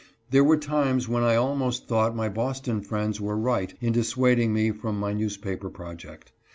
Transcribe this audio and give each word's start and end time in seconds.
There 0.31 0.43
were 0.43 0.57
times 0.57 1.07
when 1.07 1.21
I 1.21 1.35
almost 1.35 1.87
thought 1.87 2.15
my 2.15 2.27
Boston 2.27 2.81
friends 2.81 3.21
were 3.21 3.37
right 3.37 3.71
in 3.81 3.93
dis 3.93 4.15
suading 4.15 4.49
me 4.49 4.71
from 4.71 4.99
my 4.99 5.13
newspaper 5.13 5.69
project. 5.69 6.31